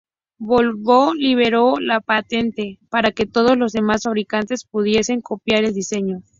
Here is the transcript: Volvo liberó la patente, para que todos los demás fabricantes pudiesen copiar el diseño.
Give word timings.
Volvo 0.39 1.13
liberó 1.13 1.75
la 1.79 2.01
patente, 2.01 2.79
para 2.89 3.11
que 3.11 3.27
todos 3.27 3.55
los 3.55 3.71
demás 3.71 4.01
fabricantes 4.01 4.65
pudiesen 4.65 5.21
copiar 5.21 5.63
el 5.63 5.75
diseño. 5.75 6.23